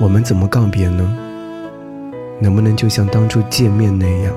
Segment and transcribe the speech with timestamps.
[0.00, 1.04] 我们怎么告别呢？
[2.40, 4.32] 能不能就像当初见面那样？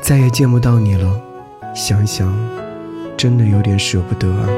[0.00, 1.20] 再也见不到你了？
[1.74, 2.34] 想想
[3.18, 4.48] 真的有点舍不得啊。